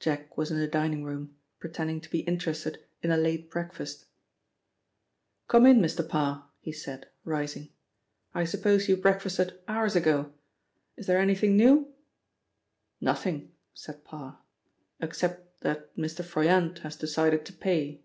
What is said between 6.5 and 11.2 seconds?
he said, rising. "I suppose you breakfasted hours ago. Is there